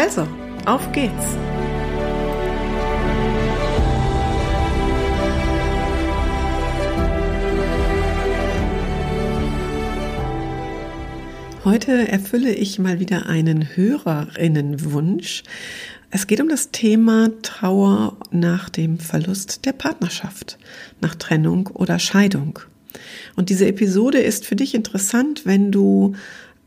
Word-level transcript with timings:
Also, 0.00 0.28
auf 0.64 0.92
geht's! 0.92 1.12
Heute 11.64 12.06
erfülle 12.06 12.54
ich 12.54 12.78
mal 12.78 13.00
wieder 13.00 13.26
einen 13.26 13.74
Hörerinnenwunsch. 13.74 15.42
Es 16.12 16.28
geht 16.28 16.40
um 16.40 16.48
das 16.48 16.70
Thema 16.70 17.30
Trauer 17.42 18.16
nach 18.30 18.68
dem 18.68 19.00
Verlust 19.00 19.64
der 19.64 19.72
Partnerschaft, 19.72 20.58
nach 21.00 21.16
Trennung 21.16 21.66
oder 21.74 21.98
Scheidung. 21.98 22.60
Und 23.34 23.48
diese 23.50 23.66
Episode 23.66 24.18
ist 24.18 24.46
für 24.46 24.54
dich 24.54 24.76
interessant, 24.76 25.44
wenn 25.44 25.72
du 25.72 26.14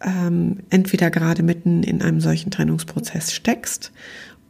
ähm, 0.03 0.59
entweder 0.69 1.09
gerade 1.11 1.43
mitten 1.43 1.83
in 1.83 2.01
einem 2.01 2.21
solchen 2.21 2.51
Trennungsprozess 2.51 3.33
steckst 3.33 3.91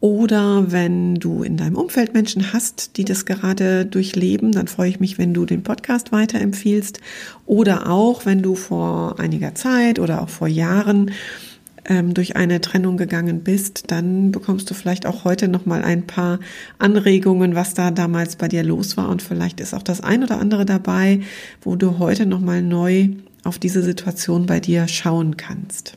oder 0.02 0.72
wenn 0.72 1.14
du 1.14 1.44
in 1.44 1.56
deinem 1.56 1.76
Umfeld 1.76 2.12
Menschen 2.12 2.52
hast, 2.52 2.96
die 2.96 3.04
das 3.04 3.24
gerade 3.24 3.86
durchleben, 3.86 4.50
dann 4.50 4.66
freue 4.66 4.88
ich 4.88 4.98
mich, 4.98 5.16
wenn 5.16 5.32
du 5.32 5.46
den 5.46 5.62
Podcast 5.62 6.10
weiterempfiehlst. 6.10 6.98
Oder 7.46 7.88
auch, 7.88 8.26
wenn 8.26 8.42
du 8.42 8.56
vor 8.56 9.20
einiger 9.20 9.54
Zeit 9.54 10.00
oder 10.00 10.20
auch 10.20 10.28
vor 10.28 10.48
Jahren 10.48 11.12
ähm, 11.84 12.14
durch 12.14 12.34
eine 12.34 12.60
Trennung 12.60 12.96
gegangen 12.96 13.44
bist, 13.44 13.92
dann 13.92 14.32
bekommst 14.32 14.68
du 14.68 14.74
vielleicht 14.74 15.06
auch 15.06 15.22
heute 15.22 15.46
noch 15.46 15.66
mal 15.66 15.84
ein 15.84 16.04
paar 16.04 16.40
Anregungen, 16.80 17.54
was 17.54 17.74
da 17.74 17.92
damals 17.92 18.34
bei 18.34 18.48
dir 18.48 18.64
los 18.64 18.96
war 18.96 19.08
und 19.08 19.22
vielleicht 19.22 19.60
ist 19.60 19.72
auch 19.72 19.84
das 19.84 20.00
ein 20.00 20.24
oder 20.24 20.40
andere 20.40 20.66
dabei, 20.66 21.20
wo 21.60 21.76
du 21.76 22.00
heute 22.00 22.26
noch 22.26 22.40
mal 22.40 22.60
neu 22.60 23.10
auf 23.44 23.58
diese 23.58 23.82
Situation 23.82 24.46
bei 24.46 24.60
dir 24.60 24.88
schauen 24.88 25.36
kannst. 25.36 25.96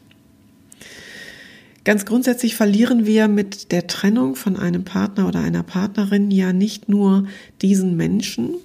Ganz 1.83 2.05
grundsätzlich 2.05 2.55
verlieren 2.55 3.05
wir 3.05 3.27
mit 3.27 3.71
der 3.71 3.85
Trennung 3.85 4.35
von 4.35 4.57
einem 4.57 4.83
Partner 4.83 5.27
oder 5.27 5.41
einer 5.41 5.61
Partnerin 5.61 6.31
ja 6.31 6.51
nicht 6.51 6.89
nur 6.89 7.27
diesen 7.61 7.95
Menschen, 7.95 8.55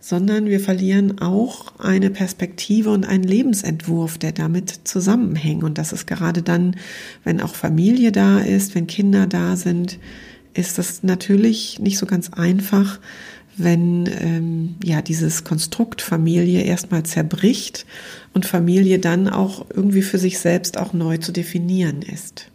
sondern 0.00 0.46
wir 0.46 0.58
verlieren 0.58 1.20
auch 1.20 1.78
eine 1.78 2.10
Perspektive 2.10 2.90
und 2.90 3.06
einen 3.06 3.22
Lebensentwurf, 3.22 4.18
der 4.18 4.32
damit 4.32 4.80
zusammenhängt. 4.88 5.62
Und 5.62 5.78
das 5.78 5.92
ist 5.92 6.08
gerade 6.08 6.42
dann, 6.42 6.74
wenn 7.22 7.40
auch 7.40 7.54
Familie 7.54 8.10
da 8.10 8.40
ist, 8.40 8.74
wenn 8.74 8.88
Kinder 8.88 9.28
da 9.28 9.54
sind, 9.54 10.00
ist 10.52 10.78
das 10.78 11.04
natürlich 11.04 11.78
nicht 11.78 11.98
so 11.98 12.06
ganz 12.06 12.32
einfach, 12.32 12.98
wenn 13.62 14.08
ähm, 14.20 14.74
ja 14.82 15.02
dieses 15.02 15.44
Konstrukt 15.44 16.02
Familie 16.02 16.62
erstmal 16.62 17.02
zerbricht 17.02 17.86
und 18.34 18.46
Familie 18.46 18.98
dann 18.98 19.28
auch 19.28 19.66
irgendwie 19.74 20.02
für 20.02 20.18
sich 20.18 20.38
selbst 20.38 20.78
auch 20.78 20.92
neu 20.92 21.18
zu 21.18 21.32
definieren 21.32 22.02
ist. 22.02 22.50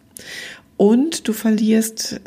Und 0.78 1.28
du 1.28 1.34
verlierst 1.34 2.20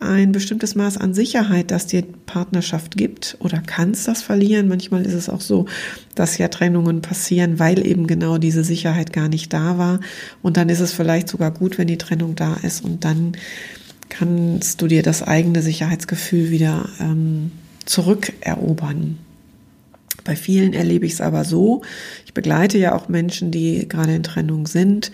ein 0.00 0.32
bestimmtes 0.32 0.74
Maß 0.74 0.98
an 0.98 1.14
Sicherheit, 1.14 1.70
das 1.70 1.86
dir 1.86 2.04
Partnerschaft 2.26 2.96
gibt 2.96 3.36
oder 3.40 3.62
kannst 3.64 4.06
das 4.06 4.22
verlieren. 4.22 4.68
Manchmal 4.68 5.06
ist 5.06 5.14
es 5.14 5.28
auch 5.28 5.40
so, 5.40 5.66
dass 6.14 6.36
ja 6.36 6.48
Trennungen 6.48 7.00
passieren, 7.00 7.58
weil 7.58 7.84
eben 7.84 8.06
genau 8.06 8.38
diese 8.38 8.64
Sicherheit 8.64 9.12
gar 9.12 9.28
nicht 9.28 9.52
da 9.52 9.78
war. 9.78 10.00
Und 10.42 10.56
dann 10.56 10.68
ist 10.68 10.80
es 10.80 10.92
vielleicht 10.92 11.28
sogar 11.28 11.50
gut, 11.50 11.78
wenn 11.78 11.86
die 11.86 11.98
Trennung 11.98 12.34
da 12.36 12.54
ist 12.62 12.84
und 12.84 13.04
dann 13.04 13.32
kannst 14.10 14.82
du 14.82 14.86
dir 14.86 15.02
das 15.02 15.22
eigene 15.22 15.62
Sicherheitsgefühl 15.62 16.50
wieder 16.50 16.88
ähm, 17.00 17.50
zurückerobern. 17.84 19.18
Bei 20.24 20.36
vielen 20.36 20.72
erlebe 20.72 21.04
ich 21.04 21.12
es 21.14 21.20
aber 21.20 21.44
so, 21.44 21.82
ich 22.24 22.32
begleite 22.32 22.78
ja 22.78 22.94
auch 22.94 23.08
Menschen, 23.08 23.50
die 23.50 23.86
gerade 23.88 24.14
in 24.14 24.22
Trennung 24.22 24.66
sind, 24.66 25.12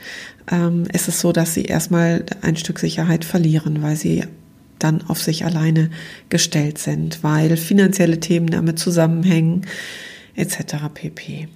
ähm, 0.51 0.85
ist 0.93 1.09
es 1.09 1.21
so, 1.21 1.33
dass 1.33 1.53
sie 1.53 1.65
erstmal 1.65 2.25
ein 2.43 2.57
Stück 2.57 2.79
Sicherheit 2.79 3.25
verlieren, 3.25 3.83
weil 3.83 3.97
sie 3.97 4.25
dann 4.79 5.03
auf 5.09 5.23
sich 5.23 5.45
alleine 5.45 5.91
gestellt 6.29 6.79
sind, 6.79 7.23
weil 7.23 7.57
finanzielle 7.57 8.21
Themen 8.21 8.49
damit 8.49 8.79
zusammenhängen, 8.79 9.67
etc. 10.37 10.77
pp. 10.95 11.49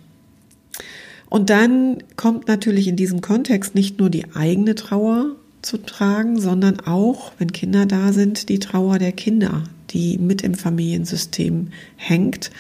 Und 1.30 1.50
dann 1.50 1.98
kommt 2.16 2.48
natürlich 2.48 2.86
in 2.86 2.96
diesem 2.96 3.20
Kontext 3.20 3.74
nicht 3.74 3.98
nur 3.98 4.10
die 4.10 4.34
eigene 4.34 4.74
Trauer 4.74 5.36
zu 5.62 5.78
tragen, 5.78 6.38
sondern 6.38 6.80
auch, 6.80 7.32
wenn 7.38 7.52
Kinder 7.52 7.86
da 7.86 8.12
sind, 8.12 8.48
die 8.48 8.58
Trauer 8.58 8.98
der 8.98 9.12
Kinder, 9.12 9.64
die 9.94 10.18
mit 10.18 10.42
im 10.42 10.54
Familiensystem 10.54 11.68
hängt 11.96 12.50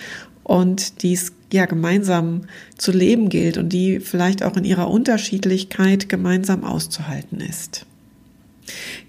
und 0.44 1.02
die 1.02 1.12
es 1.12 1.32
ja 1.52 1.66
gemeinsam 1.66 2.42
zu 2.78 2.92
leben 2.92 3.28
gilt 3.28 3.58
und 3.58 3.72
die 3.72 4.00
vielleicht 4.00 4.42
auch 4.42 4.56
in 4.56 4.64
ihrer 4.64 4.90
Unterschiedlichkeit 4.90 6.08
gemeinsam 6.08 6.64
auszuhalten 6.64 7.40
ist. 7.40 7.86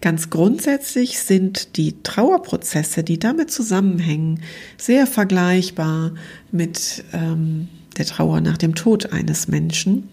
Ganz 0.02 0.30
grundsätzlich 0.30 1.20
sind 1.20 1.78
die 1.78 2.02
Trauerprozesse, 2.04 3.04
die 3.04 3.20
damit 3.20 3.52
zusammenhängen, 3.52 4.42
sehr 4.78 5.08
vergleichbar 5.08 6.14
mit 6.52 7.06
ähm, 7.14 7.70
der 7.98 8.06
Trauer 8.06 8.42
nach 8.42 8.58
dem 8.58 8.76
Tod 8.76 9.14
eines 9.14 9.48
Menschen. 9.48 10.10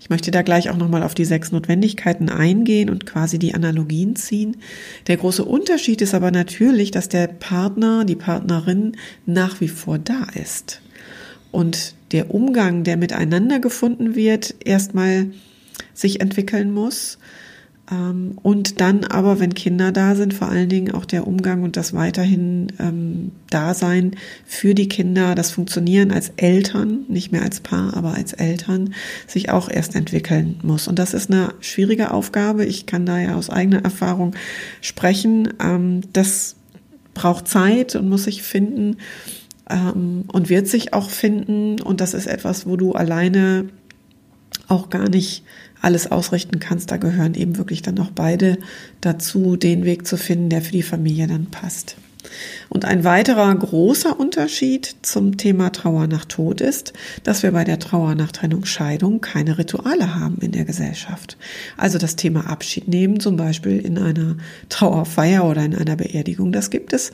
Ich 0.00 0.10
möchte 0.10 0.30
da 0.30 0.42
gleich 0.42 0.70
auch 0.70 0.76
nochmal 0.76 1.02
auf 1.02 1.14
die 1.14 1.24
sechs 1.24 1.52
Notwendigkeiten 1.52 2.28
eingehen 2.28 2.90
und 2.90 3.06
quasi 3.06 3.38
die 3.38 3.54
Analogien 3.54 4.16
ziehen. 4.16 4.56
Der 5.06 5.16
große 5.16 5.44
Unterschied 5.44 6.02
ist 6.02 6.14
aber 6.14 6.30
natürlich, 6.30 6.90
dass 6.90 7.08
der 7.08 7.28
Partner, 7.28 8.04
die 8.04 8.16
Partnerin 8.16 8.96
nach 9.26 9.60
wie 9.60 9.68
vor 9.68 9.98
da 9.98 10.26
ist. 10.34 10.80
Und 11.50 11.94
der 12.12 12.34
Umgang, 12.34 12.82
der 12.82 12.96
miteinander 12.96 13.60
gefunden 13.60 14.14
wird, 14.14 14.54
erstmal 14.64 15.30
sich 15.94 16.20
entwickeln 16.20 16.72
muss 16.72 17.18
und 17.90 18.80
dann 18.80 19.04
aber, 19.04 19.40
wenn 19.40 19.54
Kinder 19.54 19.92
da 19.92 20.14
sind, 20.14 20.32
vor 20.32 20.48
allen 20.48 20.68
Dingen 20.68 20.94
auch 20.94 21.04
der 21.04 21.26
Umgang 21.26 21.62
und 21.62 21.76
das 21.76 21.92
weiterhin 21.92 22.68
ähm, 22.78 23.32
Dasein 23.50 24.12
für 24.46 24.74
die 24.74 24.88
Kinder, 24.88 25.34
das 25.34 25.50
Funktionieren 25.50 26.10
als 26.12 26.32
Eltern, 26.36 27.00
nicht 27.08 27.32
mehr 27.32 27.42
als 27.42 27.60
Paar, 27.60 27.94
aber 27.94 28.14
als 28.14 28.32
Eltern, 28.32 28.94
sich 29.26 29.50
auch 29.50 29.68
erst 29.68 29.94
entwickeln 29.96 30.60
muss. 30.62 30.86
Und 30.86 30.98
das 30.98 31.12
ist 31.12 31.30
eine 31.30 31.54
schwierige 31.60 32.12
Aufgabe. 32.12 32.64
Ich 32.64 32.86
kann 32.86 33.04
da 33.04 33.18
ja 33.18 33.34
aus 33.34 33.50
eigener 33.50 33.82
Erfahrung 33.82 34.34
sprechen. 34.80 35.52
Ähm, 35.60 36.02
das 36.12 36.56
braucht 37.14 37.48
Zeit 37.48 37.96
und 37.96 38.08
muss 38.08 38.24
sich 38.24 38.42
finden 38.42 38.96
ähm, 39.68 40.24
und 40.28 40.48
wird 40.48 40.68
sich 40.68 40.94
auch 40.94 41.10
finden. 41.10 41.80
Und 41.80 42.00
das 42.00 42.14
ist 42.14 42.26
etwas, 42.26 42.66
wo 42.66 42.76
du 42.76 42.92
alleine 42.92 43.66
auch 44.72 44.90
gar 44.90 45.08
nicht 45.08 45.44
alles 45.80 46.10
ausrichten 46.10 46.58
kannst. 46.58 46.90
Da 46.90 46.96
gehören 46.96 47.34
eben 47.34 47.58
wirklich 47.58 47.82
dann 47.82 47.98
auch 47.98 48.10
beide 48.10 48.58
dazu, 49.00 49.56
den 49.56 49.84
Weg 49.84 50.06
zu 50.06 50.16
finden, 50.16 50.48
der 50.48 50.62
für 50.62 50.72
die 50.72 50.82
Familie 50.82 51.26
dann 51.26 51.46
passt. 51.46 51.96
Und 52.68 52.84
ein 52.84 53.02
weiterer 53.02 53.52
großer 53.52 54.18
Unterschied 54.18 54.94
zum 55.02 55.36
Thema 55.36 55.70
Trauer 55.70 56.06
nach 56.06 56.24
Tod 56.24 56.60
ist, 56.60 56.92
dass 57.24 57.42
wir 57.42 57.50
bei 57.50 57.64
der 57.64 57.80
Trauer 57.80 58.14
nach 58.14 58.30
Trennung, 58.30 58.64
Scheidung 58.64 59.20
keine 59.20 59.58
Rituale 59.58 60.14
haben 60.14 60.38
in 60.40 60.52
der 60.52 60.64
Gesellschaft. 60.64 61.36
Also 61.76 61.98
das 61.98 62.14
Thema 62.14 62.46
Abschied 62.48 62.86
nehmen, 62.86 63.18
zum 63.18 63.36
Beispiel 63.36 63.78
in 63.78 63.98
einer 63.98 64.36
Trauerfeier 64.68 65.44
oder 65.44 65.64
in 65.64 65.74
einer 65.74 65.96
Beerdigung, 65.96 66.52
das 66.52 66.70
gibt 66.70 66.92
es 66.92 67.12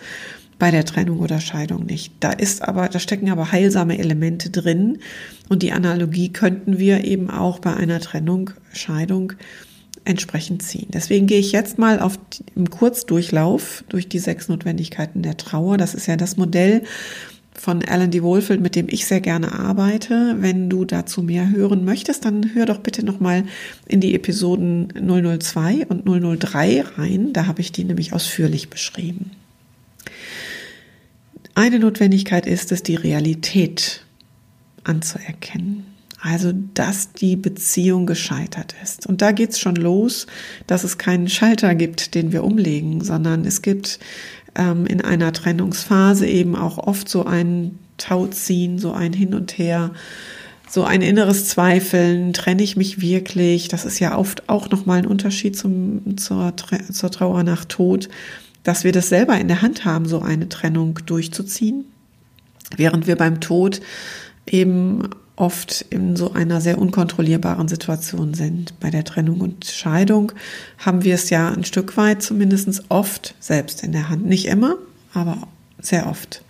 bei 0.59 0.71
der 0.71 0.85
Trennung 0.85 1.21
oder 1.21 1.41
Scheidung 1.41 1.87
nicht. 1.87 2.13
Da 2.21 2.33
ist 2.33 2.63
aber, 2.63 2.89
da 2.89 2.99
stecken 2.99 3.31
aber 3.31 3.53
heilsame 3.53 3.99
Elemente 3.99 4.51
drin 4.51 4.99
und 5.49 5.63
die 5.63 5.73
Analogie 5.73 6.31
könnten 6.31 6.79
wir 6.79 7.05
eben 7.05 7.31
auch 7.31 7.59
bei 7.61 7.75
einer 7.75 8.01
Trennung, 8.01 8.51
Scheidung 8.73 9.35
entsprechend 10.05 10.63
ziehen. 10.63 10.89
Deswegen 10.93 11.27
gehe 11.27 11.39
ich 11.39 11.53
jetzt 11.53 11.79
mal 11.79 12.01
auf 12.01 12.19
im 12.57 12.71
Kurzdurchlauf 12.71 13.85
durch 13.89 14.09
die 14.09 14.19
sechs 14.19 14.49
Notwendigkeiten 14.49 15.23
der 15.23 15.37
Trauer. 15.37 15.77
Das 15.77 15.95
ist 15.95 16.07
ja 16.07 16.17
das 16.17 16.37
Modell 16.37 16.83
von 17.53 17.85
Alan 17.85 18.11
D. 18.11 18.23
Wohlfeld, 18.23 18.61
mit 18.61 18.77
dem 18.77 18.87
ich 18.89 19.07
sehr 19.07 19.21
gerne 19.21 19.53
arbeite. 19.53 20.37
Wenn 20.39 20.71
du 20.71 20.85
dazu 20.85 21.23
mehr 21.23 21.51
hören 21.51 21.85
möchtest, 21.85 22.25
dann 22.25 22.55
hör 22.55 22.67
doch 22.67 22.79
bitte 22.79 23.05
nochmal 23.05 23.45
in 23.87 24.01
die 24.01 24.15
Episoden 24.15 24.89
002 24.95 25.87
und 25.87 26.07
003 26.07 26.85
rein. 26.97 27.33
Da 27.33 27.47
habe 27.47 27.61
ich 27.61 27.73
die 27.73 27.85
nämlich 27.85 28.13
ausführlich 28.13 28.71
beschrieben. 28.71 29.33
Eine 31.59 31.81
Notwendigkeit 31.81 32.47
ist 32.47 32.71
es, 32.71 32.85
die 32.85 32.95
Realität 32.95 34.05
anzuerkennen. 34.85 35.87
Also, 36.21 36.53
dass 36.75 37.15
die 37.15 37.35
Beziehung 37.35 38.07
gescheitert 38.07 38.77
ist. 38.81 39.09
Und 39.09 39.23
da 39.23 39.33
geht's 39.33 39.59
schon 39.59 39.75
los, 39.75 40.29
dass 40.69 40.85
es 40.85 40.99
keinen 40.99 41.29
Schalter 41.29 41.75
gibt, 41.75 42.15
den 42.15 42.31
wir 42.31 42.45
umlegen, 42.45 43.03
sondern 43.03 43.45
es 43.45 43.61
gibt 43.61 43.99
ähm, 44.55 44.87
in 44.87 45.01
einer 45.01 45.33
Trennungsphase 45.33 46.29
eben 46.29 46.55
auch 46.55 46.79
oft 46.79 47.09
so 47.09 47.25
ein 47.25 47.77
Tauziehen, 47.97 48.79
so 48.79 48.93
ein 48.93 49.13
Hin 49.13 49.35
und 49.35 49.59
Her, 49.59 49.91
so 50.69 50.85
ein 50.85 51.03
inneres 51.03 51.49
Zweifeln, 51.49 52.35
trenne 52.35 52.63
ich 52.63 52.77
mich 52.77 53.01
wirklich? 53.01 53.67
Das 53.67 53.85
ist 53.85 53.99
ja 53.99 54.17
oft 54.17 54.49
auch 54.49 54.71
nochmal 54.71 54.99
ein 54.99 55.07
Unterschied 55.07 55.57
zum, 55.57 56.17
zur, 56.19 56.55
zur 56.57 57.11
Trauer 57.11 57.43
nach 57.43 57.65
Tod, 57.65 58.09
dass 58.69 58.85
wir 58.85 58.93
das 58.93 59.09
selber 59.09 59.39
in 59.39 59.49
der 59.49 59.63
Hand 59.63 59.87
haben, 59.87 60.05
so 60.05 60.21
eine 60.21 60.51
Trennung 60.51 60.99
durchzuziehen, 61.07 61.87
während 62.77 63.07
wir 63.07 63.17
beim 63.17 63.41
Tod 63.41 63.81
eben 64.45 65.09
oft 65.37 65.87
in 65.89 66.17
so 66.17 66.35
einer 66.35 66.61
sehr 66.61 66.77
unkontrollierbaren 66.77 67.69
Situation 67.69 68.35
sind. 68.35 68.79
Bei 68.79 68.91
der 68.91 69.05
Trennung 69.05 69.41
und 69.41 69.65
Scheidung 69.65 70.33
haben 70.77 71.03
wir 71.03 71.15
es 71.15 71.31
ja 71.31 71.49
ein 71.51 71.65
Stück 71.65 71.97
weit 71.97 72.23
zumindest 72.23 72.83
oft 72.91 73.35
selbst 73.41 73.83
in 73.83 73.93
der 73.93 74.11
Hand. 74.11 74.27
Nicht 74.27 74.45
immer, 74.45 74.77
aber 75.15 75.49
sehr 75.81 76.07
oft. 76.07 76.43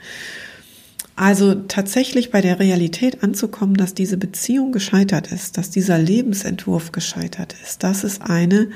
Also 1.14 1.55
tatsächlich 1.55 2.32
bei 2.32 2.41
der 2.41 2.59
Realität 2.59 3.23
anzukommen, 3.23 3.76
dass 3.76 3.94
diese 3.94 4.17
Beziehung 4.17 4.73
gescheitert 4.73 5.31
ist, 5.31 5.56
dass 5.56 5.71
dieser 5.71 5.99
Lebensentwurf 5.99 6.91
gescheitert 6.91 7.55
ist, 7.62 7.85
das 7.85 8.03
ist 8.03 8.23
eine 8.23 8.71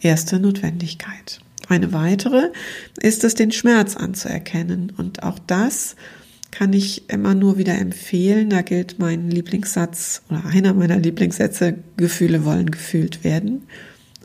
erste 0.00 0.38
Notwendigkeit. 0.38 1.40
Eine 1.68 1.92
weitere 1.92 2.50
ist 3.00 3.24
es, 3.24 3.34
den 3.34 3.52
Schmerz 3.52 3.96
anzuerkennen. 3.96 4.92
Und 4.96 5.22
auch 5.22 5.38
das 5.38 5.96
kann 6.50 6.72
ich 6.72 7.10
immer 7.10 7.34
nur 7.34 7.58
wieder 7.58 7.74
empfehlen. 7.74 8.50
Da 8.50 8.62
gilt 8.62 8.98
mein 8.98 9.30
Lieblingssatz 9.30 10.22
oder 10.30 10.44
einer 10.46 10.74
meiner 10.74 10.98
Lieblingssätze, 10.98 11.74
Gefühle 11.96 12.44
wollen 12.44 12.70
gefühlt 12.70 13.24
werden. 13.24 13.62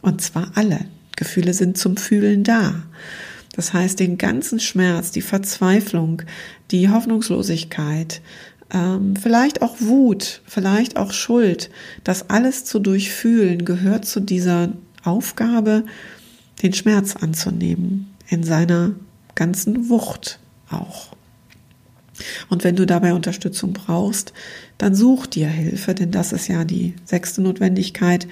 Und 0.02 0.22
zwar 0.22 0.52
alle. 0.56 0.86
Gefühle 1.16 1.54
sind 1.54 1.78
zum 1.78 1.98
Fühlen 1.98 2.44
da. 2.44 2.84
Das 3.56 3.74
heißt, 3.74 4.00
den 4.00 4.18
ganzen 4.18 4.60
Schmerz, 4.60 5.12
die 5.12 5.22
Verzweiflung, 5.22 6.22
die 6.72 6.90
Hoffnungslosigkeit, 6.90 8.22
ähm, 8.72 9.16
vielleicht 9.16 9.62
auch 9.62 9.76
Wut, 9.80 10.42
vielleicht 10.46 10.98
auch 10.98 11.12
Schuld, 11.12 11.70
das 12.04 12.30
alles 12.30 12.64
zu 12.64 12.80
durchfühlen, 12.80 13.66
gehört 13.66 14.06
zu 14.06 14.20
dieser 14.20 14.74
Aufgabe, 15.04 15.84
den 16.62 16.74
Schmerz 16.74 17.16
anzunehmen, 17.16 18.14
in 18.28 18.44
seiner 18.44 18.92
ganzen 19.36 19.90
Wucht 19.90 20.40
auch. 20.70 21.10
Und 22.50 22.64
wenn 22.64 22.76
du 22.76 22.86
dabei 22.86 23.14
Unterstützung 23.14 23.74
brauchst, 23.74 24.34
dann 24.78 24.96
such 24.96 25.28
dir 25.28 25.48
Hilfe, 25.48 25.94
denn 25.94 26.12
das 26.12 26.34
ist 26.34 26.48
ja 26.48 26.66
die 26.66 26.94
sechste 27.06 27.42
Notwendigkeit, 27.42 28.28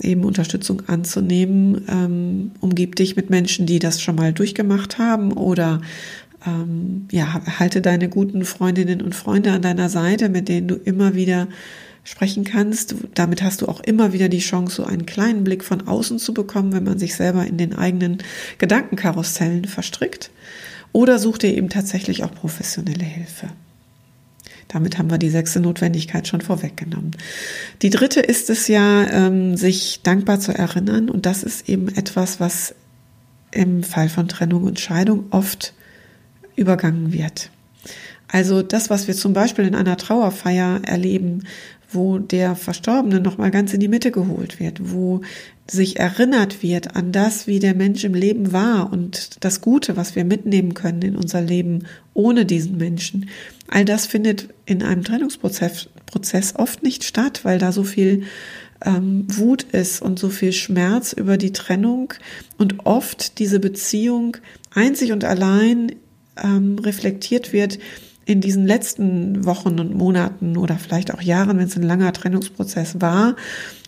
eben 0.00 0.24
Unterstützung 0.24 0.82
anzunehmen. 0.88 1.86
Ähm, 1.88 2.50
umgib 2.60 2.96
dich 2.96 3.16
mit 3.16 3.30
Menschen, 3.30 3.66
die 3.66 3.78
das 3.78 4.02
schon 4.02 4.16
mal 4.16 4.32
durchgemacht 4.32 4.98
haben 4.98 5.32
oder 5.32 5.80
ähm, 6.46 7.06
ja, 7.10 7.42
halte 7.58 7.80
deine 7.80 8.08
guten 8.08 8.44
Freundinnen 8.44 9.02
und 9.02 9.14
Freunde 9.14 9.52
an 9.52 9.62
deiner 9.62 9.88
Seite, 9.88 10.28
mit 10.28 10.48
denen 10.48 10.68
du 10.68 10.74
immer 10.74 11.14
wieder 11.14 11.48
sprechen 12.04 12.44
kannst. 12.44 12.94
Damit 13.14 13.42
hast 13.42 13.62
du 13.62 13.68
auch 13.68 13.80
immer 13.80 14.12
wieder 14.12 14.28
die 14.28 14.38
Chance, 14.38 14.76
so 14.76 14.84
einen 14.84 15.06
kleinen 15.06 15.44
Blick 15.44 15.64
von 15.64 15.86
außen 15.86 16.18
zu 16.18 16.34
bekommen, 16.34 16.72
wenn 16.72 16.84
man 16.84 16.98
sich 16.98 17.14
selber 17.14 17.46
in 17.46 17.58
den 17.58 17.74
eigenen 17.74 18.18
Gedankenkarussellen 18.58 19.66
verstrickt. 19.66 20.30
Oder 20.92 21.18
such 21.18 21.38
dir 21.38 21.54
eben 21.54 21.68
tatsächlich 21.68 22.24
auch 22.24 22.34
professionelle 22.34 23.04
Hilfe. 23.04 23.48
Damit 24.68 24.98
haben 24.98 25.10
wir 25.10 25.18
die 25.18 25.30
sechste 25.30 25.60
Notwendigkeit 25.60 26.28
schon 26.28 26.40
vorweggenommen. 26.40 27.16
Die 27.82 27.90
dritte 27.90 28.20
ist 28.20 28.50
es 28.50 28.68
ja, 28.68 29.08
ähm, 29.10 29.56
sich 29.56 30.00
dankbar 30.02 30.38
zu 30.38 30.52
erinnern. 30.52 31.10
Und 31.10 31.26
das 31.26 31.42
ist 31.42 31.68
eben 31.68 31.88
etwas, 31.88 32.38
was 32.38 32.74
im 33.50 33.82
Fall 33.82 34.08
von 34.08 34.28
Trennung 34.28 34.62
und 34.62 34.78
Scheidung 34.78 35.26
oft 35.30 35.74
übergangen 36.54 37.12
wird. 37.12 37.50
Also 38.28 38.62
das, 38.62 38.90
was 38.90 39.08
wir 39.08 39.14
zum 39.14 39.32
Beispiel 39.32 39.66
in 39.66 39.74
einer 39.74 39.96
Trauerfeier 39.96 40.82
erleben, 40.84 41.42
wo 41.92 42.18
der 42.18 42.56
Verstorbene 42.56 43.20
nochmal 43.20 43.50
ganz 43.50 43.74
in 43.74 43.80
die 43.80 43.88
Mitte 43.88 44.10
geholt 44.10 44.60
wird, 44.60 44.92
wo 44.92 45.22
sich 45.68 45.98
erinnert 45.98 46.62
wird 46.62 46.96
an 46.96 47.12
das, 47.12 47.46
wie 47.46 47.58
der 47.58 47.74
Mensch 47.74 48.04
im 48.04 48.14
Leben 48.14 48.52
war 48.52 48.92
und 48.92 49.44
das 49.44 49.60
Gute, 49.60 49.96
was 49.96 50.16
wir 50.16 50.24
mitnehmen 50.24 50.74
können 50.74 51.02
in 51.02 51.16
unser 51.16 51.40
Leben 51.40 51.84
ohne 52.14 52.44
diesen 52.44 52.76
Menschen. 52.76 53.28
All 53.68 53.84
das 53.84 54.06
findet 54.06 54.48
in 54.66 54.82
einem 54.82 55.04
Trennungsprozess 55.04 55.88
Prozess 56.06 56.54
oft 56.56 56.82
nicht 56.82 57.04
statt, 57.04 57.44
weil 57.44 57.58
da 57.58 57.70
so 57.70 57.84
viel 57.84 58.24
ähm, 58.84 59.26
Wut 59.28 59.62
ist 59.62 60.02
und 60.02 60.18
so 60.18 60.28
viel 60.28 60.52
Schmerz 60.52 61.12
über 61.12 61.36
die 61.36 61.52
Trennung 61.52 62.14
und 62.58 62.84
oft 62.86 63.38
diese 63.38 63.60
Beziehung 63.60 64.36
einzig 64.74 65.12
und 65.12 65.24
allein 65.24 65.92
ähm, 66.42 66.78
reflektiert 66.78 67.52
wird 67.52 67.78
in 68.30 68.40
diesen 68.40 68.64
letzten 68.64 69.44
Wochen 69.44 69.80
und 69.80 69.92
Monaten 69.92 70.56
oder 70.56 70.78
vielleicht 70.78 71.12
auch 71.12 71.20
Jahren, 71.20 71.58
wenn 71.58 71.66
es 71.66 71.76
ein 71.76 71.82
langer 71.82 72.12
Trennungsprozess 72.12 73.00
war, 73.00 73.34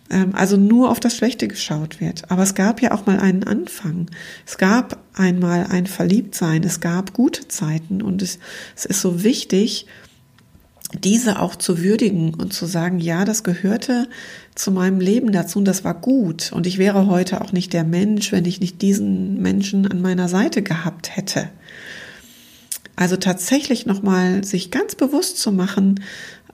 ähm, 0.09 0.35
also 0.35 0.57
nur 0.57 0.91
auf 0.91 0.99
das 0.99 1.15
Schlechte 1.15 1.47
geschaut 1.47 2.01
wird. 2.01 2.29
Aber 2.29 2.43
es 2.43 2.53
gab 2.53 2.81
ja 2.81 2.91
auch 2.91 3.05
mal 3.05 3.19
einen 3.19 3.45
Anfang. 3.45 4.07
Es 4.45 4.57
gab 4.57 4.97
einmal 5.13 5.67
ein 5.69 5.87
Verliebtsein. 5.87 6.63
Es 6.63 6.81
gab 6.81 7.13
gute 7.13 7.47
Zeiten 7.47 8.01
und 8.01 8.21
es, 8.21 8.39
es 8.75 8.83
ist 8.83 8.99
so 8.99 9.23
wichtig, 9.23 9.85
diese 11.01 11.39
auch 11.39 11.55
zu 11.55 11.81
würdigen 11.81 12.33
und 12.33 12.53
zu 12.53 12.65
sagen, 12.65 12.99
ja, 12.99 13.23
das 13.23 13.43
gehörte 13.43 14.09
zu 14.55 14.71
meinem 14.71 14.99
Leben 14.99 15.31
dazu 15.31 15.59
und 15.59 15.65
das 15.65 15.85
war 15.85 15.93
gut. 15.93 16.51
Und 16.51 16.67
ich 16.67 16.77
wäre 16.77 17.07
heute 17.07 17.39
auch 17.39 17.53
nicht 17.53 17.71
der 17.71 17.85
Mensch, 17.85 18.33
wenn 18.33 18.45
ich 18.45 18.59
nicht 18.59 18.81
diesen 18.81 19.41
Menschen 19.41 19.89
an 19.89 20.01
meiner 20.01 20.27
Seite 20.27 20.61
gehabt 20.61 21.15
hätte. 21.15 21.49
Also 22.95 23.17
tatsächlich 23.17 23.85
nochmal 23.85 24.43
sich 24.43 24.71
ganz 24.71 24.95
bewusst 24.95 25.37
zu 25.37 25.51
machen, 25.51 26.01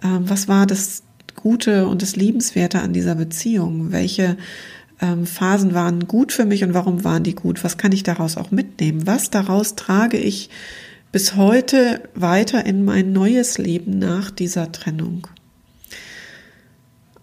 ähm, 0.04 0.30
was 0.30 0.48
war 0.48 0.66
das 0.66 1.04
Gute 1.36 1.88
und 1.88 2.02
das 2.02 2.16
Liebenswerte 2.16 2.82
an 2.82 2.94
dieser 2.94 3.16
Beziehung? 3.16 3.92
Welche 3.92 4.38
ähm, 5.02 5.26
Phasen 5.26 5.74
waren 5.74 6.08
gut 6.08 6.32
für 6.32 6.46
mich 6.46 6.64
und 6.64 6.74
warum 6.74 7.04
waren 7.04 7.24
die 7.24 7.36
gut? 7.36 7.64
Was 7.64 7.78
kann 7.78 7.92
ich 7.92 8.04
daraus 8.04 8.38
auch 8.38 8.52
mitnehmen? 8.52 9.06
Was 9.08 9.30
daraus 9.30 9.76
trage 9.76 10.18
ich 10.18 10.50
bis 11.12 11.36
heute 11.36 12.04
weiter 12.16 12.66
in 12.66 12.86
mein 12.86 13.14
neues 13.14 13.58
Leben 13.58 14.00
nach 14.00 14.32
dieser 14.32 14.72
Trennung? 14.72 15.28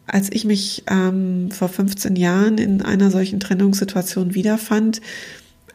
Als 0.06 0.30
ich 0.30 0.44
mich 0.44 0.84
ähm, 0.88 1.50
vor 1.50 1.68
15 1.68 2.16
Jahren 2.16 2.58
in 2.58 2.80
einer 2.80 3.10
solchen 3.10 3.40
Trennungssituation 3.40 4.34
wiederfand, 4.34 5.00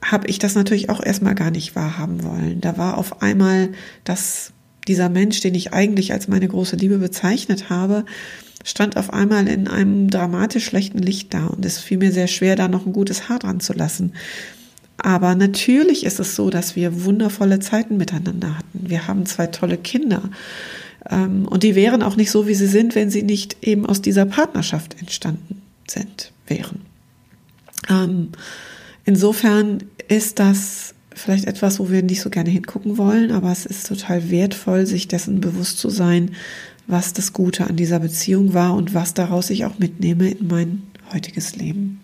habe 0.03 0.27
ich 0.27 0.39
das 0.39 0.55
natürlich 0.55 0.89
auch 0.89 1.03
erstmal 1.03 1.35
gar 1.35 1.51
nicht 1.51 1.75
wahrhaben 1.75 2.23
wollen. 2.23 2.61
Da 2.61 2.77
war 2.77 2.97
auf 2.97 3.21
einmal 3.21 3.69
das, 4.03 4.51
dieser 4.87 5.09
Mensch, 5.09 5.41
den 5.41 5.55
ich 5.55 5.73
eigentlich 5.73 6.11
als 6.13 6.27
meine 6.27 6.47
große 6.47 6.75
Liebe 6.75 6.97
bezeichnet 6.97 7.69
habe, 7.69 8.05
stand 8.63 8.97
auf 8.97 9.13
einmal 9.13 9.47
in 9.47 9.67
einem 9.67 10.09
dramatisch 10.09 10.65
schlechten 10.65 10.99
Licht 10.99 11.33
da 11.33 11.47
und 11.47 11.65
es 11.65 11.79
fiel 11.79 11.97
mir 11.97 12.11
sehr 12.11 12.27
schwer, 12.27 12.55
da 12.55 12.67
noch 12.67 12.85
ein 12.85 12.93
gutes 12.93 13.29
Haar 13.29 13.39
dran 13.39 13.59
zu 13.59 13.73
lassen. 13.73 14.13
Aber 14.97 15.33
natürlich 15.33 16.05
ist 16.05 16.19
es 16.19 16.35
so, 16.35 16.49
dass 16.49 16.75
wir 16.75 17.05
wundervolle 17.05 17.59
Zeiten 17.59 17.97
miteinander 17.97 18.57
hatten. 18.57 18.89
Wir 18.89 19.07
haben 19.07 19.25
zwei 19.25 19.47
tolle 19.47 19.77
Kinder. 19.77 20.21
Ähm, 21.09 21.47
und 21.47 21.63
die 21.63 21.73
wären 21.73 22.03
auch 22.03 22.15
nicht 22.15 22.29
so, 22.29 22.47
wie 22.47 22.53
sie 22.53 22.67
sind, 22.67 22.93
wenn 22.93 23.09
sie 23.09 23.23
nicht 23.23 23.57
eben 23.63 23.87
aus 23.87 24.01
dieser 24.01 24.25
Partnerschaft 24.25 24.99
entstanden 24.99 25.63
sind, 25.87 26.31
wären. 26.45 26.81
Insofern 29.05 29.83
ist 30.07 30.39
das 30.39 30.93
vielleicht 31.13 31.45
etwas, 31.45 31.79
wo 31.79 31.89
wir 31.89 32.03
nicht 32.03 32.21
so 32.21 32.29
gerne 32.29 32.49
hingucken 32.49 32.97
wollen, 32.97 33.31
aber 33.31 33.51
es 33.51 33.65
ist 33.65 33.87
total 33.87 34.29
wertvoll, 34.29 34.85
sich 34.85 35.07
dessen 35.07 35.41
bewusst 35.41 35.77
zu 35.79 35.89
sein, 35.89 36.31
was 36.87 37.13
das 37.13 37.33
Gute 37.33 37.67
an 37.67 37.75
dieser 37.75 37.99
Beziehung 37.99 38.53
war 38.53 38.75
und 38.75 38.93
was 38.93 39.13
daraus 39.13 39.49
ich 39.49 39.65
auch 39.65 39.79
mitnehme 39.79 40.29
in 40.29 40.47
mein 40.47 40.83
heutiges 41.13 41.55
Leben. 41.55 41.99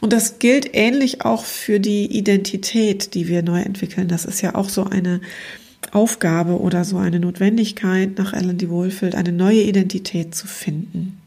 Und 0.00 0.12
das 0.12 0.38
gilt 0.38 0.70
ähnlich 0.74 1.22
auch 1.22 1.44
für 1.44 1.80
die 1.80 2.06
Identität, 2.06 3.14
die 3.14 3.26
wir 3.28 3.42
neu 3.42 3.60
entwickeln. 3.62 4.08
Das 4.08 4.24
ist 4.24 4.42
ja 4.42 4.54
auch 4.54 4.68
so 4.68 4.84
eine 4.84 5.20
Aufgabe 5.92 6.60
oder 6.60 6.84
so 6.84 6.98
eine 6.98 7.20
Notwendigkeit 7.20 8.18
nach 8.18 8.32
Ellen 8.32 8.58
D. 8.58 8.68
Wohlfeld, 8.68 9.14
eine 9.14 9.32
neue 9.32 9.62
Identität 9.62 10.34
zu 10.34 10.46
finden. 10.46 11.18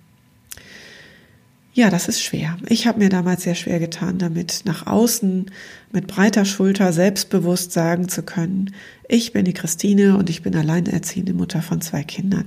Ja, 1.78 1.92
das 1.92 2.08
ist 2.08 2.24
schwer. 2.24 2.58
Ich 2.70 2.88
habe 2.88 2.98
mir 2.98 3.10
damals 3.10 3.44
sehr 3.44 3.54
schwer 3.54 3.78
getan, 3.78 4.18
damit 4.18 4.64
nach 4.66 4.88
außen 4.88 5.52
mit 5.92 6.08
breiter 6.08 6.44
Schulter 6.44 6.92
selbstbewusst 6.92 7.72
sagen 7.72 8.10
zu 8.10 8.24
können, 8.24 8.74
ich 9.08 9.32
bin 9.32 9.46
die 9.46 9.54
Christine 9.54 10.18
und 10.18 10.28
ich 10.32 10.42
bin 10.42 10.56
alleinerziehende 10.56 11.36
Mutter 11.36 11.62
von 11.62 11.80
zwei 11.80 12.02
Kindern. 12.02 12.46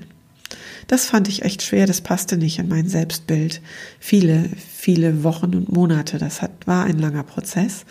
Das 0.88 1.06
fand 1.06 1.28
ich 1.28 1.42
echt 1.42 1.62
schwer, 1.62 1.86
das 1.86 2.00
passte 2.00 2.38
nicht 2.38 2.58
in 2.58 2.66
mein 2.66 2.88
Selbstbild. 2.88 3.60
Viele, 4.00 4.50
viele 4.68 5.22
Wochen 5.22 5.54
und 5.54 5.70
Monate, 5.70 6.18
das 6.18 6.42
hat, 6.42 6.66
war 6.66 6.86
ein 6.86 6.98
langer 6.98 7.22
Prozess. 7.22 7.84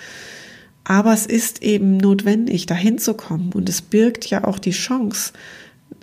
Aber 0.83 1.13
es 1.13 1.25
ist 1.25 1.63
eben 1.63 1.95
notwendig, 1.95 2.65
dahin 2.65 2.97
zu 2.97 3.13
kommen 3.13 3.53
und 3.53 3.69
es 3.69 3.81
birgt 3.81 4.29
ja 4.29 4.43
auch 4.43 4.59
die 4.59 4.71
Chance, 4.71 5.31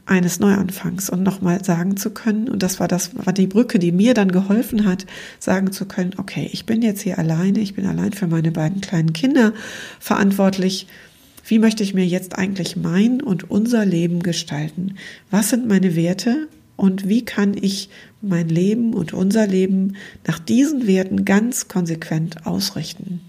eines 0.06 0.38
Neuanfangs 0.38 1.10
und 1.10 1.24
nochmal 1.24 1.64
sagen 1.64 1.96
zu 1.96 2.10
können, 2.10 2.48
und 2.48 2.62
das 2.62 2.78
war 2.80 2.88
das, 2.88 3.10
war 3.14 3.32
die 3.32 3.48
Brücke, 3.48 3.78
die 3.78 3.92
mir 3.92 4.14
dann 4.14 4.30
geholfen 4.30 4.86
hat, 4.86 5.04
sagen 5.40 5.72
zu 5.72 5.84
können, 5.84 6.12
okay, 6.16 6.48
ich 6.52 6.64
bin 6.64 6.80
jetzt 6.80 7.02
hier 7.02 7.18
alleine, 7.18 7.58
ich 7.58 7.74
bin 7.74 7.86
allein 7.86 8.12
für 8.12 8.28
meine 8.28 8.52
beiden 8.52 8.80
kleinen 8.80 9.12
Kinder 9.12 9.52
verantwortlich. 9.98 10.86
Wie 11.44 11.58
möchte 11.58 11.82
ich 11.82 11.94
mir 11.94 12.06
jetzt 12.06 12.38
eigentlich 12.38 12.76
mein 12.76 13.20
und 13.20 13.50
unser 13.50 13.84
Leben 13.84 14.22
gestalten? 14.22 14.94
Was 15.30 15.50
sind 15.50 15.66
meine 15.66 15.96
Werte 15.96 16.48
und 16.76 17.08
wie 17.08 17.24
kann 17.24 17.54
ich 17.60 17.88
mein 18.22 18.48
Leben 18.48 18.94
und 18.94 19.12
unser 19.12 19.46
Leben 19.46 19.96
nach 20.26 20.38
diesen 20.38 20.86
Werten 20.86 21.24
ganz 21.24 21.68
konsequent 21.68 22.46
ausrichten? 22.46 23.20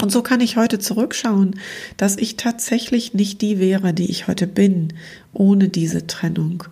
Und 0.00 0.10
so 0.10 0.22
kann 0.22 0.40
ich 0.40 0.56
heute 0.56 0.78
zurückschauen, 0.78 1.58
dass 1.96 2.16
ich 2.16 2.36
tatsächlich 2.36 3.14
nicht 3.14 3.40
die 3.40 3.58
wäre, 3.58 3.94
die 3.94 4.10
ich 4.10 4.26
heute 4.26 4.46
bin, 4.46 4.92
ohne 5.32 5.68
diese 5.68 6.06
Trennung. 6.06 6.64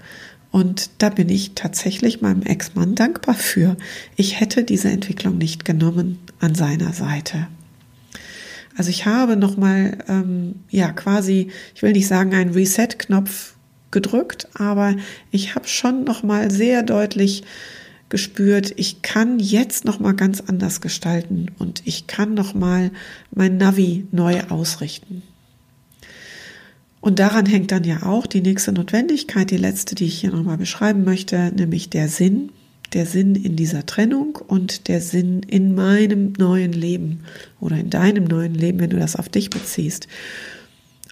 Und 0.50 0.90
da 0.98 1.08
bin 1.08 1.28
ich 1.30 1.52
tatsächlich 1.54 2.20
meinem 2.20 2.42
Ex-Mann 2.42 2.94
dankbar 2.94 3.34
für. 3.34 3.76
Ich 4.16 4.38
hätte 4.38 4.64
diese 4.64 4.90
Entwicklung 4.90 5.38
nicht 5.38 5.64
genommen 5.64 6.18
an 6.40 6.54
seiner 6.54 6.92
Seite. 6.92 7.48
Also 8.76 8.90
ich 8.90 9.06
habe 9.06 9.36
nochmal, 9.36 9.98
ähm, 10.08 10.56
ja, 10.70 10.92
quasi, 10.92 11.50
ich 11.74 11.82
will 11.82 11.92
nicht 11.92 12.06
sagen, 12.06 12.34
einen 12.34 12.52
Reset-Knopf 12.52 13.54
gedrückt, 13.90 14.48
aber 14.54 14.96
ich 15.30 15.54
habe 15.54 15.68
schon 15.68 16.04
nochmal 16.04 16.50
sehr 16.50 16.82
deutlich 16.82 17.44
gespürt, 18.12 18.74
ich 18.76 19.00
kann 19.00 19.38
jetzt 19.38 19.86
noch 19.86 19.98
mal 19.98 20.12
ganz 20.12 20.42
anders 20.42 20.82
gestalten 20.82 21.46
und 21.58 21.80
ich 21.86 22.06
kann 22.06 22.34
noch 22.34 22.52
mal 22.52 22.90
mein 23.34 23.56
Navi 23.56 24.06
neu 24.12 24.42
ausrichten. 24.50 25.22
Und 27.00 27.18
daran 27.18 27.46
hängt 27.46 27.72
dann 27.72 27.84
ja 27.84 28.02
auch 28.02 28.26
die 28.26 28.42
nächste 28.42 28.70
Notwendigkeit, 28.70 29.50
die 29.50 29.56
letzte, 29.56 29.94
die 29.94 30.04
ich 30.04 30.20
hier 30.20 30.30
noch 30.30 30.42
mal 30.42 30.58
beschreiben 30.58 31.04
möchte, 31.04 31.52
nämlich 31.56 31.88
der 31.88 32.08
Sinn, 32.08 32.50
der 32.92 33.06
Sinn 33.06 33.34
in 33.34 33.56
dieser 33.56 33.86
Trennung 33.86 34.36
und 34.46 34.88
der 34.88 35.00
Sinn 35.00 35.40
in 35.48 35.74
meinem 35.74 36.34
neuen 36.36 36.74
Leben 36.74 37.20
oder 37.60 37.78
in 37.78 37.88
deinem 37.88 38.24
neuen 38.24 38.54
Leben, 38.54 38.78
wenn 38.78 38.90
du 38.90 38.98
das 38.98 39.16
auf 39.16 39.30
dich 39.30 39.48
beziehst. 39.48 40.06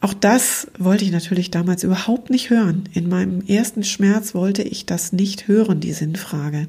Auch 0.02 0.14
das 0.14 0.66
wollte 0.78 1.04
ich 1.04 1.12
natürlich 1.12 1.50
damals 1.50 1.84
überhaupt 1.84 2.30
nicht 2.30 2.48
hören. 2.48 2.84
In 2.94 3.10
meinem 3.10 3.42
ersten 3.46 3.84
Schmerz 3.84 4.34
wollte 4.34 4.62
ich 4.62 4.86
das 4.86 5.12
nicht 5.12 5.46
hören, 5.46 5.80
die 5.80 5.92
Sinnfrage. 5.92 6.60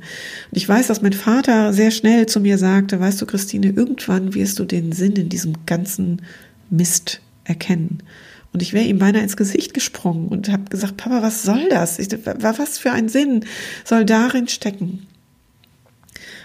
Und 0.52 0.58
ich 0.58 0.68
weiß, 0.68 0.88
dass 0.88 1.02
mein 1.02 1.14
Vater 1.14 1.72
sehr 1.72 1.92
schnell 1.92 2.26
zu 2.26 2.42
mir 2.42 2.58
sagte, 2.58 3.00
weißt 3.00 3.22
du, 3.22 3.26
Christine, 3.26 3.68
irgendwann 3.68 4.34
wirst 4.34 4.60
du 4.60 4.66
den 4.66 4.92
Sinn 4.92 5.14
in 5.14 5.30
diesem 5.30 5.66
ganzen 5.66 6.24
Mist 6.70 7.22
erkennen. 7.46 8.04
Und 8.52 8.62
ich 8.62 8.74
wäre 8.74 8.86
ihm 8.86 9.00
beinahe 9.00 9.24
ins 9.24 9.38
Gesicht 9.38 9.74
gesprungen 9.74 10.28
und 10.28 10.50
habe 10.50 10.66
gesagt, 10.66 10.98
Papa, 10.98 11.22
was 11.22 11.44
soll 11.44 11.70
das? 11.70 12.00
Was 12.40 12.78
für 12.80 12.92
ein 12.92 13.08
Sinn 13.08 13.46
soll 13.86 14.04
darin 14.04 14.50
stecken? 14.50 15.08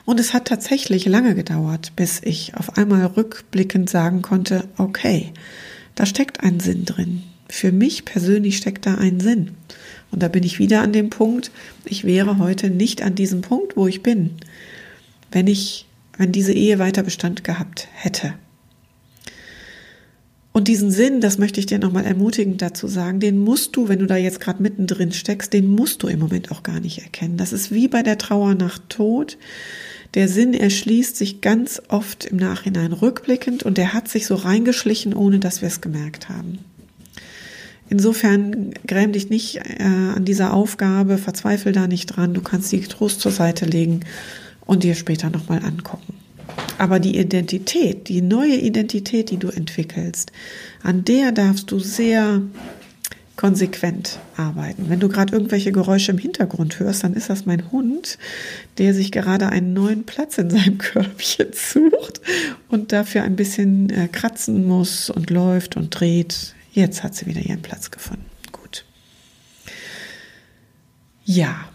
Und 0.04 0.20
es 0.20 0.32
hat 0.32 0.44
tatsächlich 0.44 1.06
lange 1.06 1.34
gedauert, 1.34 1.94
bis 1.96 2.20
ich 2.22 2.54
auf 2.54 2.78
einmal 2.78 3.04
rückblickend 3.06 3.90
sagen 3.90 4.22
konnte, 4.22 4.68
okay, 4.78 5.32
da 5.96 6.06
steckt 6.06 6.44
ein 6.44 6.60
Sinn 6.60 6.84
drin. 6.84 7.24
Für 7.48 7.72
mich 7.72 8.04
persönlich 8.04 8.56
steckt 8.56 8.86
da 8.86 8.94
ein 8.94 9.18
Sinn. 9.18 9.52
Und 10.12 10.22
da 10.22 10.28
bin 10.28 10.44
ich 10.44 10.60
wieder 10.60 10.82
an 10.82 10.92
dem 10.92 11.10
Punkt, 11.10 11.50
ich 11.84 12.04
wäre 12.04 12.38
heute 12.38 12.70
nicht 12.70 13.02
an 13.02 13.16
diesem 13.16 13.40
Punkt, 13.40 13.76
wo 13.76 13.88
ich 13.88 14.02
bin, 14.02 14.30
wenn 15.32 15.48
ich, 15.48 15.86
wenn 16.16 16.30
diese 16.30 16.52
Ehe 16.52 16.78
weiter 16.78 17.02
Bestand 17.02 17.42
gehabt 17.42 17.88
hätte. 17.94 18.34
Und 20.56 20.68
diesen 20.68 20.90
Sinn, 20.90 21.20
das 21.20 21.36
möchte 21.36 21.60
ich 21.60 21.66
dir 21.66 21.78
nochmal 21.78 22.06
ermutigend 22.06 22.62
dazu 22.62 22.88
sagen, 22.88 23.20
den 23.20 23.38
musst 23.38 23.76
du, 23.76 23.90
wenn 23.90 23.98
du 23.98 24.06
da 24.06 24.16
jetzt 24.16 24.40
gerade 24.40 24.62
mittendrin 24.62 25.12
steckst, 25.12 25.52
den 25.52 25.68
musst 25.68 26.02
du 26.02 26.06
im 26.08 26.18
Moment 26.18 26.50
auch 26.50 26.62
gar 26.62 26.80
nicht 26.80 27.02
erkennen. 27.02 27.36
Das 27.36 27.52
ist 27.52 27.72
wie 27.72 27.88
bei 27.88 28.02
der 28.02 28.16
Trauer 28.16 28.54
nach 28.54 28.78
Tod. 28.88 29.36
Der 30.14 30.28
Sinn 30.28 30.54
erschließt 30.54 31.14
sich 31.14 31.42
ganz 31.42 31.82
oft 31.88 32.24
im 32.24 32.38
Nachhinein 32.38 32.94
rückblickend 32.94 33.64
und 33.64 33.76
der 33.76 33.92
hat 33.92 34.08
sich 34.08 34.24
so 34.24 34.34
reingeschlichen, 34.34 35.12
ohne 35.12 35.40
dass 35.40 35.60
wir 35.60 35.68
es 35.68 35.82
gemerkt 35.82 36.30
haben. 36.30 36.60
Insofern 37.90 38.72
gräm 38.86 39.12
dich 39.12 39.28
nicht 39.28 39.56
äh, 39.56 39.82
an 39.82 40.24
dieser 40.24 40.54
Aufgabe, 40.54 41.18
verzweifel 41.18 41.72
da 41.72 41.86
nicht 41.86 42.06
dran. 42.06 42.32
Du 42.32 42.40
kannst 42.40 42.72
die 42.72 42.80
Trost 42.80 43.20
zur 43.20 43.30
Seite 43.30 43.66
legen 43.66 44.06
und 44.64 44.84
dir 44.84 44.94
später 44.94 45.28
nochmal 45.28 45.62
angucken. 45.62 46.15
Aber 46.78 47.00
die 47.00 47.18
Identität, 47.18 48.08
die 48.08 48.22
neue 48.22 48.56
Identität, 48.56 49.30
die 49.30 49.38
du 49.38 49.48
entwickelst, 49.48 50.32
an 50.82 51.04
der 51.04 51.32
darfst 51.32 51.70
du 51.70 51.78
sehr 51.78 52.42
konsequent 53.36 54.18
arbeiten. 54.36 54.88
Wenn 54.88 54.98
du 54.98 55.08
gerade 55.08 55.34
irgendwelche 55.34 55.70
Geräusche 55.70 56.10
im 56.10 56.18
Hintergrund 56.18 56.80
hörst, 56.80 57.04
dann 57.04 57.12
ist 57.12 57.28
das 57.28 57.44
mein 57.44 57.70
Hund, 57.70 58.18
der 58.78 58.94
sich 58.94 59.12
gerade 59.12 59.48
einen 59.48 59.74
neuen 59.74 60.04
Platz 60.04 60.38
in 60.38 60.50
seinem 60.50 60.78
Körbchen 60.78 61.48
sucht 61.52 62.20
und 62.68 62.92
dafür 62.92 63.22
ein 63.22 63.36
bisschen 63.36 63.90
äh, 63.90 64.08
kratzen 64.08 64.66
muss 64.66 65.10
und 65.10 65.30
läuft 65.30 65.76
und 65.76 65.90
dreht. 65.90 66.54
Jetzt 66.72 67.02
hat 67.02 67.14
sie 67.14 67.26
wieder 67.26 67.40
ihren 67.40 67.62
Platz 67.62 67.90
gefunden. 67.90 68.24
Gut. 68.52 68.84
Ja. 71.24 71.68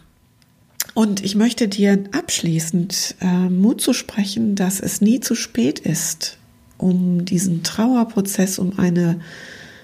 Und 0.94 1.24
ich 1.24 1.36
möchte 1.36 1.68
dir 1.68 2.04
abschließend 2.12 3.16
äh, 3.22 3.50
Mut 3.50 3.82
zu 3.82 3.94
sprechen, 3.94 4.56
dass 4.56 4.80
es 4.80 5.00
nie 5.00 5.22
zu 5.22 5.36
spät 5.36 5.80
ist, 5.80 6.38
um 6.78 7.24
diesen 7.24 7.64
Trauerprozess, 7.64 8.60
um 8.60 8.78
eine 8.78 9.22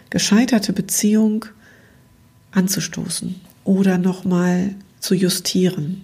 gescheiterte 0.09 0.73
Beziehung 0.73 1.45
anzustoßen 2.51 3.35
oder 3.63 3.97
nochmal 3.97 4.75
zu 4.99 5.15
justieren, 5.15 6.03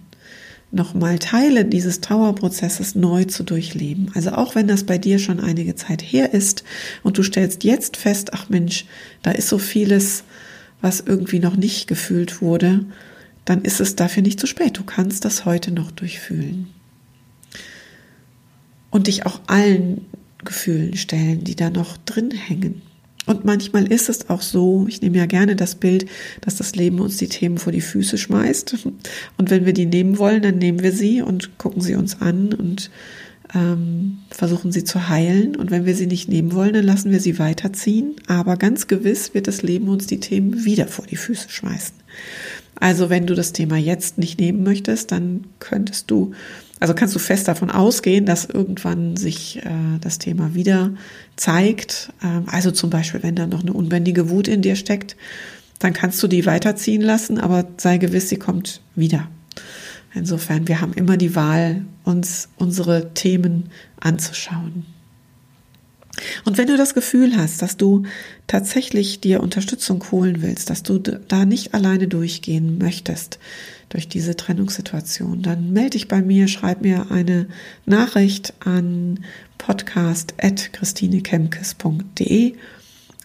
nochmal 0.72 1.20
Teile 1.20 1.66
dieses 1.66 2.02
Trauerprozesses 2.02 2.96
neu 2.96 3.26
zu 3.26 3.44
durchleben. 3.44 4.12
Also 4.14 4.32
auch 4.32 4.56
wenn 4.56 4.68
das 4.68 4.86
bei 4.86 4.98
dir 4.98 5.20
schon 5.20 5.40
einige 5.40 5.76
Zeit 5.76 6.02
her 6.02 6.34
ist 6.34 6.64
und 7.04 7.18
du 7.18 7.24
stellst 7.24 7.64
jetzt 7.64 7.98
fest, 7.98 8.34
ach 8.34 8.50
Mensch, 8.50 8.86
da 9.22 9.32
ist 9.32 9.50
so 9.50 9.58
vieles, 9.58 10.24
was 10.82 11.02
irgendwie 11.02 11.40
noch 11.40 11.56
nicht 11.56 11.88
gefühlt 11.88 12.42
wurde, 12.42 12.86
dann 13.46 13.64
ist 13.64 13.80
es 13.80 13.96
dafür 13.96 14.24
nicht 14.24 14.40
zu 14.40 14.48
spät. 14.48 14.78
Du 14.78 14.84
kannst 14.84 15.26
das 15.26 15.46
heute 15.46 15.72
noch 15.72 15.92
durchfühlen. 15.92 16.68
Und 18.90 19.08
dich 19.08 19.26
auch 19.26 19.42
allen 19.48 20.06
Gefühlen 20.44 20.96
stellen, 20.96 21.44
die 21.44 21.56
da 21.56 21.70
noch 21.70 21.98
drin 21.98 22.32
hängen. 22.32 22.82
Und 23.26 23.46
manchmal 23.46 23.92
ist 23.92 24.10
es 24.10 24.30
auch 24.30 24.42
so, 24.42 24.86
ich 24.88 25.02
nehme 25.02 25.18
ja 25.18 25.26
gerne 25.26 25.56
das 25.56 25.76
Bild, 25.76 26.06
dass 26.42 26.58
das 26.58 26.76
Leben 26.76 27.00
uns 27.00 27.18
die 27.18 27.30
Themen 27.30 27.58
vor 27.58 27.72
die 27.72 27.82
Füße 27.82 28.18
schmeißt. 28.18 28.76
Und 29.38 29.50
wenn 29.50 29.66
wir 29.66 29.74
die 29.74 29.86
nehmen 29.86 30.18
wollen, 30.18 30.42
dann 30.42 30.58
nehmen 30.58 30.84
wir 30.84 30.92
sie 30.92 31.22
und 31.22 31.58
gucken 31.58 31.82
sie 31.82 31.96
uns 31.96 32.22
an 32.22 32.54
und 32.54 32.92
ähm, 33.56 34.20
versuchen 34.30 34.72
sie 34.72 34.84
zu 34.84 35.08
heilen. 35.08 35.56
Und 35.56 35.72
wenn 35.72 35.86
wir 35.86 35.96
sie 35.96 36.08
nicht 36.08 36.28
nehmen 36.28 36.54
wollen, 36.54 36.74
dann 36.74 36.84
lassen 36.84 37.12
wir 37.12 37.20
sie 37.20 37.40
weiterziehen. 37.40 38.16
Aber 38.28 38.58
ganz 38.58 38.88
gewiss 38.88 39.34
wird 39.34 39.48
das 39.48 39.62
Leben 39.62 39.88
uns 39.88 40.08
die 40.08 40.20
Themen 40.20 40.66
wieder 40.66 40.88
vor 40.88 41.06
die 41.06 41.16
Füße 41.16 41.50
schmeißen. 41.50 41.96
Also 42.84 43.10
wenn 43.10 43.26
du 43.26 43.34
das 43.34 43.54
Thema 43.54 43.78
jetzt 43.78 44.18
nicht 44.18 44.42
nehmen 44.42 44.62
möchtest, 44.62 45.14
dann 45.14 45.46
könntest 45.60 46.12
du 46.12 46.34
also 46.82 46.94
kannst 46.94 47.16
du 47.16 47.20
fest 47.20 47.48
davon 47.48 47.72
ausgehen, 47.72 48.26
dass 48.26 48.44
irgendwann 48.44 49.16
sich 49.16 49.64
äh, 49.64 49.70
das 50.02 50.20
Thema 50.20 50.54
wieder 50.54 50.92
zeigt. 51.38 52.12
Ähm, 52.22 52.44
also 52.48 52.72
zum 52.72 52.90
Beispiel, 52.90 53.24
wenn 53.24 53.36
da 53.36 53.48
noch 53.48 53.62
eine 53.62 53.72
unbändige 53.72 54.30
Wut 54.30 54.50
in 54.50 54.62
dir 54.62 54.76
steckt, 54.76 55.16
dann 55.80 55.94
kannst 55.94 56.22
du 56.22 56.28
die 56.28 56.46
weiterziehen 56.46 57.02
lassen, 57.02 57.40
aber 57.40 57.66
sei 57.78 58.00
gewiss, 58.00 58.28
sie 58.28 58.36
kommt 58.36 58.82
wieder. 58.96 59.30
Insofern, 60.14 60.68
wir 60.68 60.82
haben 60.82 60.92
immer 60.92 61.16
die 61.16 61.38
Wahl, 61.38 61.86
uns 62.04 62.50
unsere 62.58 63.14
Themen 63.14 63.70
anzuschauen. 64.02 64.86
Und 66.46 66.60
wenn 66.60 66.68
du 66.68 66.78
das 66.78 66.94
Gefühl 66.94 67.36
hast, 67.36 67.64
dass 67.64 67.76
du 67.76 68.04
tatsächlich 68.46 69.20
dir 69.20 69.42
Unterstützung 69.42 70.04
holen 70.12 70.44
willst, 70.44 70.70
dass 70.70 70.84
du 70.84 71.00
da 71.00 71.46
nicht 71.46 71.74
alleine 71.74 72.08
durchgehen 72.08 72.78
möchtest 72.78 73.40
durch 73.90 74.08
diese 74.08 74.36
Trennungssituation, 74.36 75.42
dann 75.42 75.74
melde 75.74 75.90
dich 75.92 76.08
bei 76.08 76.22
mir, 76.22 76.48
schreib 76.48 76.82
mir 76.82 77.10
eine 77.10 77.48
Nachricht 77.86 78.54
an 78.60 79.22
podcast.christinekemkes.de 79.58 82.54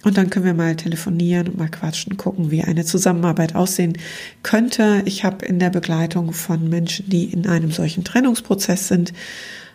und 0.05 0.17
dann 0.17 0.31
können 0.31 0.47
wir 0.47 0.55
mal 0.55 0.77
telefonieren 0.77 1.49
und 1.49 1.59
mal 1.59 1.69
quatschen, 1.69 2.17
gucken, 2.17 2.51
wie 2.51 2.63
eine 2.63 2.85
Zusammenarbeit 2.85 3.55
aussehen 3.55 3.99
könnte. 4.43 5.03
Ich 5.05 5.25
habe 5.25 5.45
in 5.45 5.59
der 5.59 5.71
Begleitung 5.71 6.33
von 6.33 6.69
Menschen, 6.69 7.11
die 7.11 7.25
in 7.25 7.47
einem 7.47 7.73
solchen 7.73 8.05
Trennungsprozess 8.05 8.89
sind, 8.89 9.13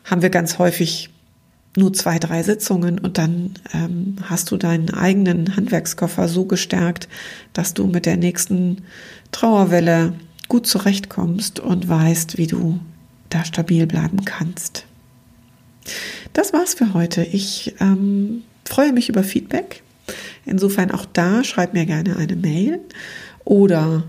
haben 0.05 0.21
wir 0.21 0.29
ganz 0.29 0.59
häufig 0.59 1.09
nur 1.75 1.93
zwei, 1.93 2.19
drei 2.19 2.43
Sitzungen 2.43 2.99
und 2.99 3.17
dann 3.17 3.53
ähm, 3.73 4.17
hast 4.23 4.51
du 4.51 4.57
deinen 4.57 4.93
eigenen 4.93 5.55
Handwerkskoffer 5.55 6.27
so 6.27 6.45
gestärkt, 6.45 7.07
dass 7.53 7.73
du 7.73 7.87
mit 7.87 8.05
der 8.05 8.17
nächsten 8.17 8.83
Trauerwelle 9.31 10.13
gut 10.47 10.67
zurechtkommst 10.67 11.59
und 11.59 11.87
weißt, 11.87 12.37
wie 12.37 12.47
du 12.47 12.79
da 13.29 13.43
stabil 13.43 13.87
bleiben 13.87 14.23
kannst. 14.23 14.85
Das 16.33 16.53
war's 16.53 16.75
für 16.75 16.93
heute. 16.93 17.23
Ich 17.23 17.75
ähm, 17.79 18.43
freue 18.65 18.93
mich 18.93 19.09
über 19.09 19.23
Feedback. 19.23 19.81
Insofern 20.45 20.91
auch 20.91 21.05
da 21.11 21.43
schreib 21.43 21.73
mir 21.73 21.85
gerne 21.85 22.17
eine 22.17 22.35
Mail 22.35 22.79
oder 23.45 24.03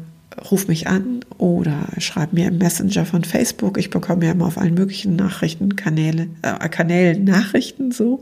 ruf 0.51 0.69
mich 0.69 0.89
an 0.89 1.21
oder 1.39 1.89
schreib 1.99 2.33
mir 2.33 2.49
im 2.49 2.59
Messenger 2.59 3.07
von 3.07 3.25
Facebook. 3.25 3.79
Ich 3.79 3.91
bekomme 3.91 4.27
ja 4.27 4.33
immer 4.33 4.47
auf 4.47 4.59
allen 4.59 4.75
möglichen 4.75 5.17
Nachrichtenkanälen 5.17 6.37
äh, 6.43 6.69
Kanälen 6.69 7.25
Nachrichten 7.25 7.93
so 7.93 8.21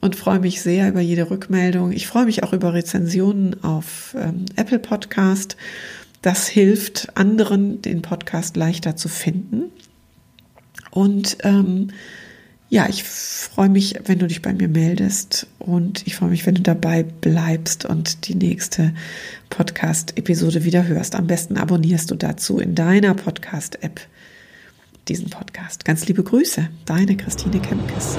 und 0.00 0.16
freue 0.16 0.40
mich 0.40 0.62
sehr 0.62 0.88
über 0.88 1.00
jede 1.00 1.30
Rückmeldung. 1.30 1.92
Ich 1.92 2.06
freue 2.06 2.24
mich 2.24 2.42
auch 2.42 2.52
über 2.52 2.74
Rezensionen 2.74 3.62
auf 3.62 4.16
ähm, 4.18 4.46
Apple 4.56 4.78
Podcast. 4.78 5.56
Das 6.22 6.48
hilft 6.48 7.16
anderen, 7.16 7.82
den 7.82 8.02
Podcast 8.02 8.56
leichter 8.56 8.96
zu 8.96 9.08
finden. 9.08 9.64
Und 10.90 11.38
ähm, 11.42 11.88
ja, 12.72 12.88
ich 12.88 13.04
freue 13.04 13.68
mich, 13.68 13.96
wenn 14.06 14.18
du 14.18 14.26
dich 14.26 14.40
bei 14.40 14.54
mir 14.54 14.66
meldest 14.66 15.46
und 15.58 16.06
ich 16.06 16.16
freue 16.16 16.30
mich, 16.30 16.46
wenn 16.46 16.54
du 16.54 16.62
dabei 16.62 17.02
bleibst 17.02 17.84
und 17.84 18.28
die 18.28 18.34
nächste 18.34 18.94
Podcast-Episode 19.50 20.64
wieder 20.64 20.86
hörst. 20.86 21.14
Am 21.14 21.26
besten 21.26 21.58
abonnierst 21.58 22.10
du 22.10 22.14
dazu 22.14 22.60
in 22.60 22.74
deiner 22.74 23.12
Podcast-App 23.12 24.00
diesen 25.06 25.28
Podcast. 25.28 25.84
Ganz 25.84 26.06
liebe 26.06 26.22
Grüße, 26.22 26.70
deine 26.86 27.14
Christine 27.14 27.60
Kempkes. 27.60 28.16